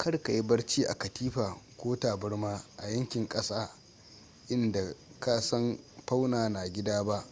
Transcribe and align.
karka 0.00 0.32
yi 0.32 0.42
barci 0.42 0.82
a 0.86 0.94
katifa 0.94 1.56
ko 1.76 1.96
taburma 1.96 2.62
a 2.76 2.88
yankin 2.88 3.28
ƙasa 3.28 3.70
in 4.48 4.72
da 4.72 4.94
ka 5.20 5.34
a 5.36 5.40
san 5.40 5.78
fauna 6.06 6.48
na 6.48 6.68
gida 6.68 7.04
ba 7.04 7.26